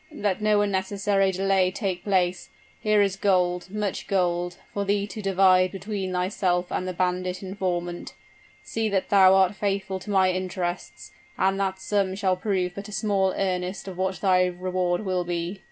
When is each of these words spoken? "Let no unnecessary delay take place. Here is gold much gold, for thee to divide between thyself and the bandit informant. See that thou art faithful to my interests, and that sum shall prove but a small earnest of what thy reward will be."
"Let 0.11 0.41
no 0.41 0.61
unnecessary 0.61 1.31
delay 1.31 1.69
take 1.69 2.03
place. 2.03 2.49
Here 2.79 3.03
is 3.03 3.15
gold 3.15 3.69
much 3.69 4.07
gold, 4.07 4.57
for 4.73 4.83
thee 4.83 5.05
to 5.05 5.21
divide 5.21 5.71
between 5.71 6.11
thyself 6.13 6.71
and 6.71 6.87
the 6.87 6.93
bandit 6.93 7.43
informant. 7.43 8.15
See 8.63 8.89
that 8.89 9.09
thou 9.09 9.35
art 9.35 9.53
faithful 9.53 9.99
to 9.99 10.09
my 10.09 10.31
interests, 10.31 11.11
and 11.37 11.59
that 11.59 11.79
sum 11.79 12.15
shall 12.15 12.35
prove 12.35 12.71
but 12.73 12.89
a 12.89 12.91
small 12.91 13.35
earnest 13.37 13.87
of 13.87 13.95
what 13.95 14.19
thy 14.21 14.45
reward 14.47 15.01
will 15.05 15.23
be." 15.23 15.59